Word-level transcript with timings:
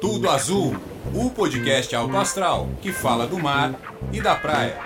Tudo 0.00 0.30
Azul, 0.30 0.76
o 1.14 1.30
podcast 1.30 1.94
alto 1.94 2.16
astral 2.16 2.68
que 2.80 2.92
fala 2.92 3.26
do 3.26 3.38
mar 3.38 3.74
e 4.12 4.20
da 4.20 4.34
praia. 4.34 4.78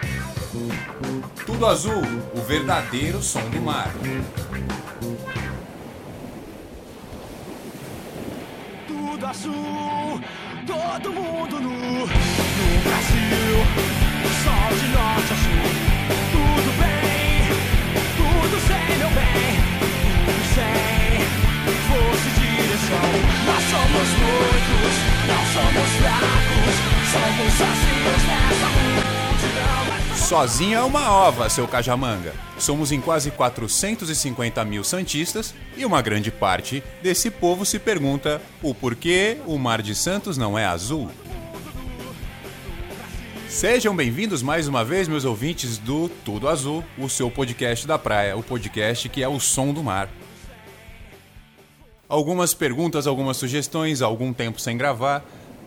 Tudo 1.44 1.66
Azul, 1.66 2.02
o 2.34 2.40
verdadeiro 2.40 3.22
som 3.22 3.42
do 3.50 3.60
mar. 3.60 3.90
Tudo 8.86 9.26
azul, 9.26 10.20
todo 10.66 11.12
mundo 11.12 11.60
nu. 11.60 11.70
No 11.70 12.82
Brasil, 12.84 13.56
sol 14.42 14.78
de 14.78 14.88
norte 14.88 15.13
Sozinho 30.24 30.78
é 30.78 30.82
uma 30.82 31.12
ova, 31.12 31.50
seu 31.50 31.68
Cajamanga. 31.68 32.32
Somos 32.58 32.90
em 32.90 32.98
quase 32.98 33.30
450 33.30 34.64
mil 34.64 34.82
santistas 34.82 35.54
e 35.76 35.84
uma 35.84 36.00
grande 36.00 36.30
parte 36.30 36.82
desse 37.02 37.30
povo 37.30 37.66
se 37.66 37.78
pergunta 37.78 38.40
o 38.62 38.74
porquê 38.74 39.36
o 39.44 39.58
Mar 39.58 39.82
de 39.82 39.94
Santos 39.94 40.38
não 40.38 40.58
é 40.58 40.64
azul. 40.64 41.10
Sejam 43.50 43.94
bem-vindos 43.94 44.42
mais 44.42 44.66
uma 44.66 44.82
vez, 44.82 45.08
meus 45.08 45.26
ouvintes 45.26 45.76
do 45.76 46.08
Tudo 46.08 46.48
Azul, 46.48 46.82
o 46.96 47.06
seu 47.06 47.30
podcast 47.30 47.86
da 47.86 47.98
praia, 47.98 48.34
o 48.34 48.42
podcast 48.42 49.06
que 49.10 49.22
é 49.22 49.28
o 49.28 49.38
som 49.38 49.74
do 49.74 49.82
mar. 49.82 50.08
Algumas 52.08 52.54
perguntas, 52.54 53.06
algumas 53.06 53.36
sugestões, 53.36 54.00
algum 54.00 54.32
tempo 54.32 54.58
sem 54.58 54.78
gravar, 54.78 55.22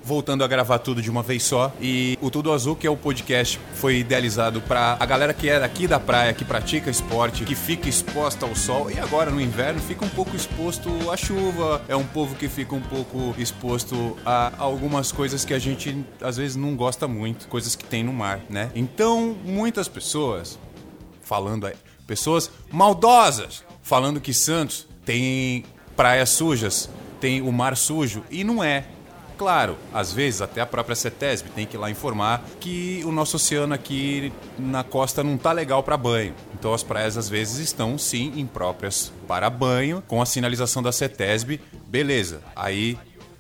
voltando 0.08 0.41
a 0.41 0.47
gravar 0.47 0.80
tudo 0.80 1.02
de 1.02 1.11
uma 1.11 1.22
vez 1.22 1.44
só. 1.44 1.72
E 1.81 2.17
o 2.22 2.31
Tudo 2.31 2.53
Azul, 2.53 2.77
que 2.77 2.88
é 2.88 2.89
o 2.89 2.95
podcast, 2.95 3.59
foi 3.75 3.97
idealizado 3.97 4.61
para 4.61 4.95
a 4.97 5.05
galera 5.05 5.33
que 5.33 5.49
é 5.49 5.59
daqui 5.59 5.86
da 5.86 5.99
praia, 5.99 6.33
que 6.33 6.45
pratica 6.45 6.89
esporte, 6.89 7.44
que 7.44 7.53
fica 7.53 7.89
exposta 7.89 8.45
ao 8.45 8.55
sol 8.55 8.89
e 8.89 8.97
agora 8.97 9.30
no 9.30 9.41
inverno 9.41 9.81
fica 9.81 10.05
um 10.05 10.09
pouco 10.09 10.33
exposto 10.33 10.89
à 11.11 11.17
chuva. 11.17 11.81
É 11.89 11.95
um 11.95 12.05
povo 12.05 12.36
que 12.36 12.47
fica 12.47 12.73
um 12.73 12.81
pouco 12.81 13.36
exposto 13.38 14.17
a 14.25 14.53
algumas 14.58 15.11
coisas 15.11 15.44
que 15.44 15.53
a 15.53 15.59
gente 15.59 16.05
às 16.21 16.38
vezes 16.38 16.55
não 16.55 16.73
gosta 16.75 17.05
muito, 17.05 17.49
coisas 17.49 17.75
que 17.75 17.83
tem 17.83 18.02
no 18.02 18.14
mar, 18.14 18.39
né? 18.49 18.71
Então, 18.73 19.36
muitas 19.44 19.89
pessoas 19.89 20.58
falando 21.21 21.67
aí, 21.67 21.73
pessoas 22.08 22.49
maldosas 22.71 23.66
falando 23.81 24.21
que 24.21 24.33
Santos 24.33 24.88
tem 25.03 25.66
praias 25.97 26.30
sujas, 26.30 26.89
tem 27.19 27.42
o 27.42 27.52
mar 27.52 27.75
sujo 27.75 28.23
e 28.31 28.44
não 28.45 28.64
é. 28.64 28.86
Claro, 29.38 29.77
às 29.93 30.11
vezes 30.11 30.41
até 30.41 30.61
a 30.61 30.66
própria 30.66 30.95
CETESB 30.95 31.49
tem 31.52 31.66
que 31.66 31.75
ir 31.77 31.80
lá 31.80 31.91
informar 31.91 32.43
que 32.59 33.02
o 33.05 33.11
nosso 33.11 33.35
oceano 33.35 33.73
aqui 33.73 34.33
na 34.57 34.83
costa 34.83 35.23
não 35.23 35.38
tá 35.38 35.52
legal 35.52 35.83
para 35.83 35.95
banho. 35.95 36.33
Então 36.55 36.73
as 36.73 36.81
praias 36.81 37.17
às 37.17 37.30
vezes 37.30 37.59
estão 37.59 37.97
sim 37.97 38.33
impróprias 38.35 39.11
para 39.27 39.47
banho, 39.49 40.03
com 40.08 40.21
a 40.21 40.25
sinalização 40.25 40.81
da 40.81 40.91
CETESB, 40.91 41.59
beleza. 41.88 42.41
Aí 42.55 42.97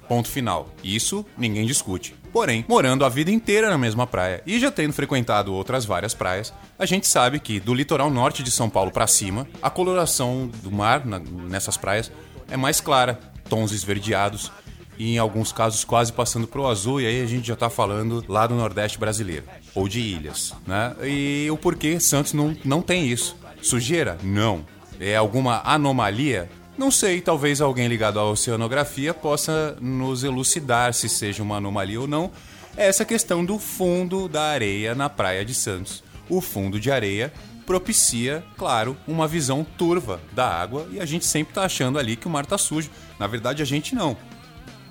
Ponto 0.07 0.29
final. 0.29 0.69
Isso 0.81 1.25
ninguém 1.37 1.65
discute. 1.65 2.15
Porém, 2.31 2.63
morando 2.69 3.03
a 3.03 3.09
vida 3.09 3.29
inteira 3.29 3.69
na 3.69 3.77
mesma 3.77 4.07
praia 4.07 4.41
e 4.45 4.57
já 4.57 4.71
tendo 4.71 4.93
frequentado 4.93 5.53
outras 5.53 5.83
várias 5.83 6.13
praias, 6.13 6.53
a 6.79 6.85
gente 6.85 7.05
sabe 7.05 7.41
que 7.41 7.59
do 7.59 7.73
litoral 7.73 8.09
norte 8.09 8.41
de 8.41 8.49
São 8.49 8.69
Paulo 8.69 8.89
para 8.89 9.05
cima, 9.05 9.45
a 9.61 9.69
coloração 9.69 10.49
do 10.63 10.71
mar 10.71 11.05
na- 11.05 11.19
nessas 11.19 11.75
praias 11.75 12.09
é 12.49 12.55
mais 12.55 12.79
clara, 12.79 13.19
tons 13.49 13.73
esverdeados 13.73 14.49
e 14.97 15.13
em 15.13 15.17
alguns 15.17 15.51
casos 15.51 15.83
quase 15.83 16.11
passando 16.11 16.47
pro 16.47 16.67
azul, 16.67 16.99
e 16.99 17.05
aí 17.05 17.21
a 17.21 17.25
gente 17.25 17.47
já 17.47 17.55
tá 17.55 17.69
falando 17.69 18.23
lá 18.27 18.47
do 18.47 18.55
Nordeste 18.55 18.97
brasileiro, 18.97 19.45
ou 19.75 19.87
de 19.87 19.99
ilhas, 19.99 20.53
né? 20.65 20.95
E 21.03 21.47
o 21.51 21.57
porquê 21.57 21.99
Santos 21.99 22.33
não, 22.33 22.55
não 22.65 22.81
tem 22.81 23.07
isso? 23.07 23.35
Sujeira? 23.61 24.17
Não. 24.23 24.65
É 24.99 25.15
alguma 25.15 25.61
anomalia? 25.63 26.49
Não 26.77 26.91
sei, 26.91 27.21
talvez 27.21 27.61
alguém 27.61 27.87
ligado 27.87 28.19
à 28.19 28.23
oceanografia 28.23 29.13
possa 29.13 29.75
nos 29.81 30.23
elucidar 30.23 30.93
se 30.93 31.09
seja 31.09 31.43
uma 31.43 31.57
anomalia 31.57 32.01
ou 32.01 32.07
não. 32.07 32.31
É 32.75 32.87
essa 32.87 33.03
questão 33.03 33.43
do 33.43 33.57
fundo 33.57 34.27
da 34.27 34.43
areia 34.43 34.93
na 34.93 35.09
praia 35.09 35.43
de 35.43 35.53
Santos. 35.53 36.03
O 36.29 36.41
fundo 36.41 36.79
de 36.79 36.91
areia 36.91 37.33
propicia, 37.65 38.43
claro, 38.55 38.95
uma 39.07 39.27
visão 39.27 39.65
turva 39.77 40.21
da 40.31 40.47
água 40.47 40.87
e 40.91 40.99
a 40.99 41.05
gente 41.05 41.25
sempre 41.25 41.53
tá 41.53 41.63
achando 41.63 41.97
ali 41.97 42.15
que 42.15 42.27
o 42.27 42.29
mar 42.29 42.45
tá 42.45 42.57
sujo. 42.57 42.89
Na 43.19 43.25
verdade, 43.25 43.61
a 43.61 43.65
gente 43.65 43.95
não 43.95 44.15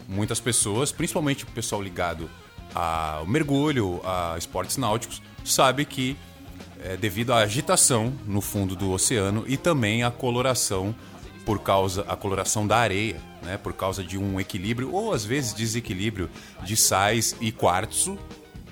muitas 0.08 0.40
pessoas, 0.40 0.92
principalmente 0.92 1.44
o 1.44 1.48
pessoal 1.48 1.82
ligado 1.82 2.30
ao 2.74 3.26
mergulho, 3.26 4.00
a 4.04 4.36
esportes 4.38 4.76
náuticos, 4.76 5.22
sabe 5.44 5.84
que 5.84 6.16
é 6.82 6.96
devido 6.96 7.32
à 7.32 7.38
agitação 7.38 8.12
no 8.26 8.40
fundo 8.40 8.76
do 8.76 8.90
oceano 8.92 9.44
e 9.46 9.56
também 9.56 10.02
à 10.02 10.10
coloração 10.10 10.94
por 11.44 11.60
causa 11.60 12.04
a 12.08 12.16
coloração 12.16 12.66
da 12.66 12.76
areia, 12.76 13.20
né, 13.42 13.56
por 13.56 13.72
causa 13.72 14.02
de 14.02 14.18
um 14.18 14.40
equilíbrio 14.40 14.92
ou 14.92 15.12
às 15.12 15.24
vezes 15.24 15.54
desequilíbrio 15.54 16.28
de 16.64 16.76
sais 16.76 17.36
e 17.40 17.52
quartzo, 17.52 18.18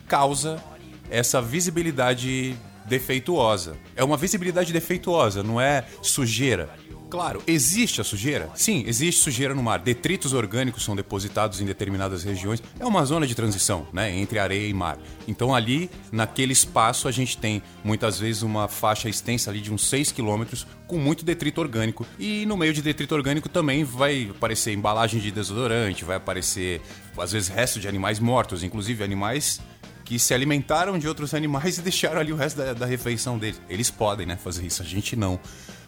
causa 0.09 0.63
essa 1.09 1.41
visibilidade 1.41 2.57
defeituosa. 2.85 3.77
É 3.97 4.05
uma 4.05 4.17
visibilidade 4.17 4.73
defeituosa, 4.73 5.43
não 5.43 5.61
é 5.61 5.85
sujeira. 6.03 6.69
Claro, 7.11 7.43
existe 7.47 8.01
a 8.01 8.05
sujeira? 8.05 8.51
Sim, 8.55 8.83
existe 8.87 9.21
sujeira 9.21 9.55
no 9.55 9.63
mar. 9.63 9.79
Detritos 9.79 10.33
orgânicos 10.33 10.85
são 10.85 10.97
depositados 10.97 11.61
em 11.61 11.65
determinadas 11.65 12.25
regiões. 12.25 12.63
É 12.79 12.85
uma 12.85 13.05
zona 13.05 13.27
de 13.27 13.35
transição, 13.35 13.87
né, 13.93 14.17
entre 14.17 14.39
areia 14.39 14.67
e 14.67 14.75
mar. 14.75 14.99
Então 15.29 15.55
ali, 15.55 15.91
naquele 16.11 16.53
espaço, 16.53 17.07
a 17.07 17.13
gente 17.13 17.39
tem 17.39 17.63
muitas 17.85 18.19
vezes 18.19 18.43
uma 18.43 18.69
faixa 18.69 19.09
extensa 19.09 19.51
ali 19.51 19.61
de 19.61 19.73
uns 19.73 19.87
6 19.87 20.13
quilômetros 20.13 20.67
com 20.87 20.99
muito 20.99 21.25
detrito 21.25 21.61
orgânico. 21.61 22.07
E 22.19 22.45
no 22.47 22.57
meio 22.57 22.73
de 22.73 22.83
detrito 22.83 23.15
orgânico 23.15 23.49
também 23.49 23.85
vai 23.85 24.31
aparecer 24.31 24.73
embalagem 24.73 25.21
de 25.21 25.31
desodorante, 25.31 26.05
vai 26.05 26.17
aparecer 26.17 26.81
às 27.17 27.33
vezes 27.33 27.49
restos 27.49 27.81
de 27.81 27.89
animais 27.89 28.19
mortos, 28.19 28.63
inclusive 28.63 29.05
animais 29.05 29.61
que 30.05 30.19
se 30.19 30.35
alimentaram 30.35 30.99
de 30.99 31.09
outros 31.09 31.35
animais 31.35 31.79
e 31.79 31.83
deixaram 31.83 32.21
ali 32.21 32.33
o 32.33 32.37
resto 32.37 32.59
da, 32.59 32.73
da 32.73 32.87
refeição 32.87 33.39
deles. 33.39 33.61
Eles 33.69 33.91
podem, 33.91 34.27
né, 34.27 34.37
fazer 34.37 34.67
isso, 34.67 34.83
a 34.83 34.85
gente 34.85 35.17
não. 35.17 35.41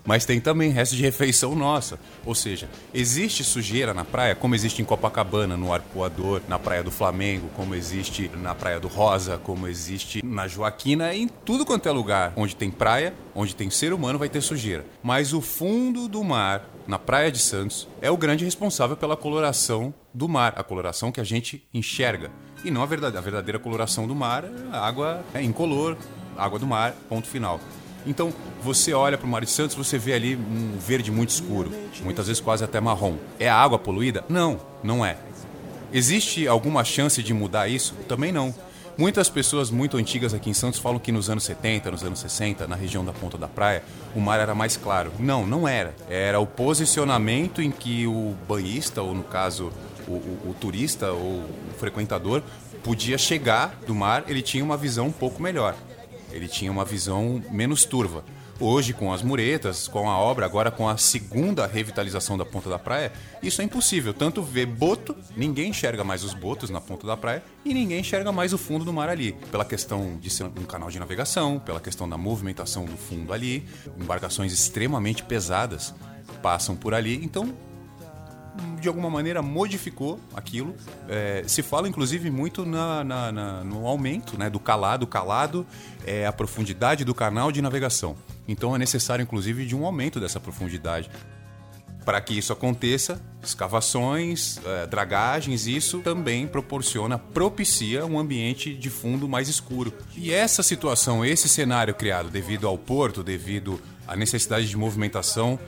Mas 0.06 0.25
tem 0.25 0.41
também 0.41 0.71
resto 0.71 0.94
de 0.94 1.03
refeição 1.03 1.54
nossa. 1.56 1.99
Ou 2.25 2.34
seja, 2.34 2.71
existe 2.94 3.43
sujeira 3.43 3.93
na 3.93 4.04
praia, 4.04 4.37
como 4.37 4.54
existe 4.54 4.81
em 4.81 4.84
Copacabana, 4.84 5.56
no 5.56 5.72
Arpoador, 5.72 6.41
na 6.49 6.59
Praia 6.59 6.82
do 6.82 6.93
Flamengo, 6.93 7.50
como 7.56 7.75
existe 7.75 8.31
na 8.37 8.54
Praia 8.54 8.78
do 8.78 8.87
Rosa, 8.87 9.37
como 9.38 9.66
existe 9.66 10.25
na 10.25 10.47
Joaquina, 10.47 11.12
em 11.12 11.27
tudo 11.27 11.66
quanto 11.66 11.88
é 11.88 11.93
lugar 11.93 12.33
onde 12.37 12.54
tem 12.54 12.71
praia, 12.71 13.12
onde 13.34 13.56
tem 13.56 13.69
ser 13.69 13.93
humano, 13.93 14.19
vai 14.19 14.28
ter 14.28 14.41
sujeira. 14.41 14.87
Mas 15.03 15.33
o 15.33 15.41
fundo 15.41 16.06
do 16.06 16.22
mar, 16.22 16.65
na 16.87 17.00
Praia 17.00 17.33
de 17.33 17.41
Santos, 17.41 17.88
é 18.00 18.09
o 18.09 18.16
grande 18.16 18.44
responsável 18.44 18.97
pela 18.97 19.16
coloração 19.16 19.93
do 20.15 20.28
mar, 20.28 20.54
a 20.56 20.62
coloração 20.62 21.10
que 21.10 21.21
a 21.21 21.25
gente 21.25 21.66
enxerga. 21.75 22.31
E 22.64 22.70
não 22.70 22.82
a 22.82 22.86
verdadeira, 22.86 23.18
a 23.18 23.22
verdadeira 23.22 23.58
coloração 23.58 24.06
do 24.06 24.14
mar, 24.14 24.44
a 24.72 24.86
água 24.86 25.24
é 25.34 25.42
incolor, 25.42 25.96
água 26.36 26.58
do 26.58 26.66
mar, 26.66 26.94
ponto 27.08 27.26
final. 27.26 27.60
Então, 28.06 28.32
você 28.62 28.92
olha 28.92 29.18
para 29.18 29.26
o 29.26 29.28
Mar 29.30 29.44
de 29.44 29.50
Santos, 29.50 29.74
você 29.74 29.98
vê 29.98 30.12
ali 30.12 30.36
um 30.36 30.78
verde 30.78 31.10
muito 31.10 31.30
escuro, 31.30 31.72
muitas 32.02 32.28
vezes 32.28 32.40
quase 32.40 32.62
até 32.62 32.80
marrom. 32.80 33.16
É 33.38 33.48
a 33.48 33.56
água 33.56 33.78
poluída? 33.78 34.24
Não, 34.28 34.60
não 34.82 35.04
é. 35.04 35.16
Existe 35.92 36.46
alguma 36.46 36.84
chance 36.84 37.22
de 37.22 37.34
mudar 37.34 37.68
isso? 37.68 37.94
Também 38.08 38.30
não. 38.30 38.54
Muitas 38.98 39.28
pessoas 39.28 39.70
muito 39.70 39.98
antigas 39.98 40.32
aqui 40.32 40.48
em 40.48 40.54
Santos 40.54 40.78
falam 40.78 40.98
que 40.98 41.12
nos 41.12 41.28
anos 41.28 41.44
70, 41.44 41.90
nos 41.90 42.02
anos 42.02 42.18
60, 42.20 42.66
na 42.66 42.74
região 42.76 43.04
da 43.04 43.12
Ponta 43.12 43.36
da 43.36 43.46
Praia, 43.46 43.84
o 44.14 44.20
mar 44.20 44.41
era 44.41 44.54
mais 44.54 44.76
claro. 44.76 45.12
Não, 45.18 45.47
não 45.47 45.68
era. 45.68 45.94
Era 46.09 46.41
o 46.41 46.47
posicionamento 46.47 47.60
em 47.60 47.70
que 47.70 48.06
o 48.06 48.34
banhista, 48.48 49.02
ou 49.02 49.14
no 49.14 49.22
caso, 49.22 49.70
o, 50.06 50.12
o- 50.12 50.50
o 50.50 50.54
turista 50.54 51.12
ou 51.12 51.20
o 51.41 51.74
frequentador, 51.78 52.42
podia 52.82 53.18
chegar 53.18 53.78
do 53.86 53.94
mar, 53.94 54.24
ele 54.28 54.42
tinha 54.42 54.62
uma 54.64 54.76
visão 54.76 55.06
um 55.08 55.12
pouco 55.12 55.42
melhor. 55.42 55.74
Ele 56.32 56.48
tinha 56.48 56.70
uma 56.70 56.84
visão 56.84 57.42
menos 57.50 57.84
turva. 57.84 58.24
Hoje, 58.58 58.94
com 58.94 59.12
as 59.12 59.22
muretas, 59.22 59.86
com 59.86 60.08
a 60.08 60.16
obra, 60.18 60.47
agora 60.47 60.70
com 60.70 60.88
a 60.88 60.97
segunda 60.97 61.66
revitalização 61.66 62.38
da 62.38 62.44
Ponta 62.44 62.70
da 62.70 62.78
Praia, 62.78 63.12
isso 63.42 63.60
é 63.60 63.64
impossível. 63.64 64.14
Tanto 64.14 64.41
ver 64.42 64.64
boto, 64.64 65.14
ninguém 65.36 65.68
enxerga 65.70 66.03
mais 66.03 66.24
os 66.24 66.32
botos 66.32 66.70
na 66.70 66.80
Ponta 66.80 67.06
da 67.06 67.18
Praia 67.18 67.42
e 67.66 67.74
ninguém 67.74 68.00
enxerga 68.00 68.32
mais 68.32 68.54
o 68.54 68.59
fundo 68.59 68.82
do 68.82 68.94
mar 68.94 69.10
ali. 69.10 69.32
Pela 69.50 69.62
questão 69.64 70.16
de 70.18 70.30
ser 70.30 70.44
um 70.44 70.64
canal 70.64 70.88
de 70.91 70.98
navegação, 70.98 71.59
pela 71.59 71.80
questão 71.80 72.09
da 72.09 72.16
movimentação 72.16 72.86
do 72.86 72.97
fundo 72.97 73.30
ali, 73.34 73.66
embarcações 74.00 74.52
extremamente 74.54 75.22
pesadas 75.22 75.94
passam 76.42 76.74
por 76.74 76.94
ali. 76.94 77.20
Então, 77.22 77.52
de 78.80 78.88
alguma 78.88 79.08
maneira 79.10 79.42
modificou 79.42 80.18
aquilo. 80.34 80.74
É, 81.08 81.42
se 81.47 81.62
fala 81.62 81.88
inclusive 81.88 82.30
muito 82.30 82.64
na- 82.64 83.03
na- 83.04 83.32
na- 83.32 83.64
no 83.64 83.86
aumento 83.86 84.38
né, 84.38 84.48
do 84.50 84.58
calado. 84.60 85.06
Calado 85.06 85.66
é 86.06 86.26
a 86.26 86.32
profundidade 86.32 87.04
do 87.04 87.14
canal 87.14 87.50
de 87.50 87.60
navegação. 87.62 88.16
Então 88.48 88.74
é 88.74 88.78
necessário 88.78 89.22
inclusive 89.22 89.64
de 89.66 89.74
um 89.74 89.84
aumento 89.84 90.20
dessa 90.20 90.38
profundidade. 90.41 91.10
para 92.04 92.20
que 92.20 92.38
isso 92.38 92.53
aconteça, 92.53 93.20
escavações, 93.42 94.60
eh, 94.64 94.86
dragagens, 94.86 95.66
isso 95.66 95.98
também 95.98 96.47
proporciona, 96.47 97.18
propicia 97.18 98.06
um 98.06 98.16
ambiente 98.16 98.72
de 98.74 98.88
fundo 98.88 99.28
mais 99.28 99.48
escuro. 99.48 99.92
E 100.16 100.32
essa 100.32 100.62
situação, 100.62 101.24
esse 101.24 101.48
cenário 101.48 101.92
criado 101.94 102.30
devido 102.30 102.66
ao 102.68 102.78
porto, 102.78 103.24
devido 103.24 103.80
à 104.06 104.14
necessidade 104.14 104.68
de 104.68 104.76
movimentação 104.76 105.59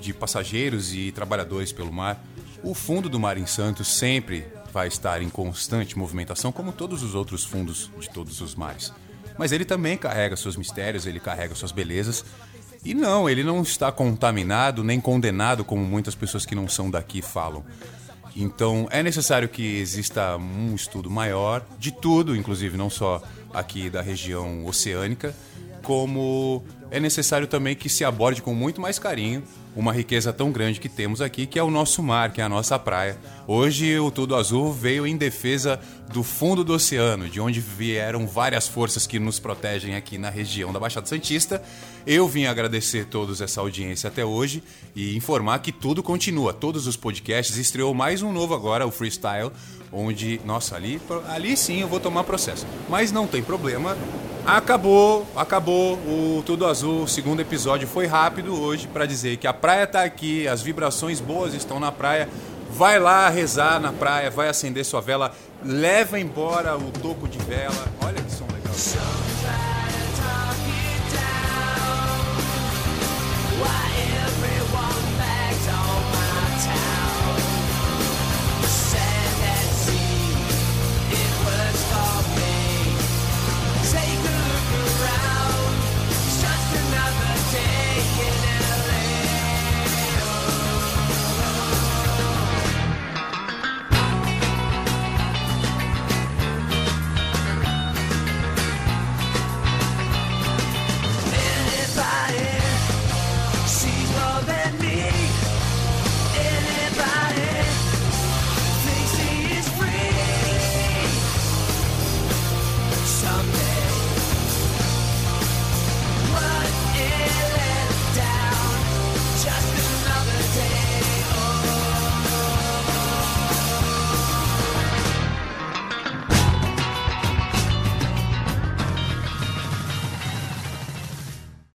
de 0.00 0.12
passageiros 0.12 0.94
e 0.94 1.12
trabalhadores 1.12 1.72
pelo 1.72 1.92
mar, 1.92 2.22
o 2.62 2.74
fundo 2.74 3.08
do 3.08 3.20
mar 3.20 3.36
em 3.36 3.46
Santos 3.46 3.88
sempre 3.88 4.46
vai 4.72 4.88
estar 4.88 5.22
em 5.22 5.28
constante 5.28 5.96
movimentação, 5.96 6.52
como 6.52 6.72
todos 6.72 7.02
os 7.02 7.14
outros 7.14 7.44
fundos 7.44 7.90
de 7.98 8.08
todos 8.10 8.40
os 8.40 8.54
mares. 8.54 8.92
Mas 9.38 9.52
ele 9.52 9.64
também 9.64 9.96
carrega 9.96 10.36
seus 10.36 10.56
mistérios, 10.56 11.06
ele 11.06 11.20
carrega 11.20 11.54
suas 11.54 11.72
belezas 11.72 12.24
e 12.84 12.94
não, 12.94 13.28
ele 13.28 13.42
não 13.42 13.62
está 13.62 13.90
contaminado 13.90 14.84
nem 14.84 15.00
condenado 15.00 15.64
como 15.64 15.84
muitas 15.84 16.14
pessoas 16.14 16.44
que 16.44 16.54
não 16.54 16.68
são 16.68 16.90
daqui 16.90 17.22
falam. 17.22 17.64
Então 18.36 18.86
é 18.90 19.02
necessário 19.02 19.48
que 19.48 19.78
exista 19.78 20.36
um 20.36 20.74
estudo 20.74 21.10
maior 21.10 21.64
de 21.78 21.90
tudo, 21.90 22.36
inclusive 22.36 22.76
não 22.76 22.90
só 22.90 23.22
aqui 23.52 23.90
da 23.90 24.02
região 24.02 24.64
oceânica, 24.66 25.34
como 25.82 26.64
é 26.90 26.98
necessário 26.98 27.46
também 27.46 27.76
que 27.76 27.88
se 27.88 28.04
aborde 28.04 28.42
com 28.42 28.54
muito 28.54 28.80
mais 28.80 28.98
carinho 28.98 29.42
uma 29.76 29.92
riqueza 29.92 30.32
tão 30.32 30.50
grande 30.50 30.80
que 30.80 30.88
temos 30.88 31.20
aqui, 31.20 31.46
que 31.46 31.56
é 31.56 31.62
o 31.62 31.70
nosso 31.70 32.02
mar, 32.02 32.32
que 32.32 32.40
é 32.40 32.44
a 32.44 32.48
nossa 32.48 32.76
praia. 32.78 33.16
Hoje 33.46 33.96
o 33.98 34.10
Tudo 34.10 34.34
Azul 34.34 34.72
veio 34.72 35.06
em 35.06 35.16
defesa 35.16 35.78
do 36.12 36.24
fundo 36.24 36.64
do 36.64 36.72
oceano, 36.72 37.28
de 37.28 37.40
onde 37.40 37.60
vieram 37.60 38.26
várias 38.26 38.66
forças 38.66 39.06
que 39.06 39.20
nos 39.20 39.38
protegem 39.38 39.94
aqui 39.94 40.18
na 40.18 40.30
região 40.30 40.72
da 40.72 40.80
Baixada 40.80 41.06
Santista. 41.06 41.62
Eu 42.04 42.26
vim 42.26 42.46
agradecer 42.46 43.04
todos 43.04 43.40
essa 43.40 43.60
audiência 43.60 44.08
até 44.08 44.24
hoje 44.24 44.64
e 44.96 45.16
informar 45.16 45.60
que 45.60 45.70
tudo 45.70 46.02
continua, 46.02 46.52
todos 46.52 46.88
os 46.88 46.96
podcasts. 46.96 47.56
Estreou 47.56 47.94
mais 47.94 48.20
um 48.20 48.32
novo 48.32 48.54
agora, 48.54 48.84
o 48.84 48.90
Freestyle, 48.90 49.52
onde, 49.92 50.40
nossa, 50.44 50.74
ali, 50.74 51.00
ali 51.28 51.56
sim 51.56 51.82
eu 51.82 51.88
vou 51.88 52.00
tomar 52.00 52.24
processo. 52.24 52.66
Mas 52.88 53.12
não 53.12 53.28
tem 53.28 53.42
problema, 53.42 53.96
Acabou, 54.48 55.26
acabou 55.36 55.98
o 56.06 56.42
Tudo 56.46 56.64
Azul. 56.64 56.77
O 56.82 57.08
segundo 57.08 57.40
episódio 57.40 57.88
foi 57.88 58.06
rápido 58.06 58.60
hoje 58.60 58.86
para 58.86 59.04
dizer 59.04 59.36
que 59.36 59.46
a 59.46 59.52
praia 59.52 59.86
tá 59.86 60.02
aqui, 60.02 60.46
as 60.46 60.62
vibrações 60.62 61.20
boas 61.20 61.54
estão 61.54 61.80
na 61.80 61.90
praia. 61.90 62.28
Vai 62.70 62.98
lá 62.98 63.28
rezar 63.28 63.80
na 63.80 63.92
praia, 63.92 64.30
vai 64.30 64.48
acender 64.48 64.84
sua 64.84 65.00
vela, 65.00 65.34
leva 65.64 66.20
embora 66.20 66.76
o 66.76 66.90
toco 66.90 67.26
de 67.26 67.38
vela. 67.38 67.88
Olha 68.04 68.22
que 68.22 68.30
som 68.30 68.44
legal. 68.44 69.07